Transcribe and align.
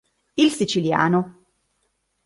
Il 0.35 0.49
siciliano 0.49 1.45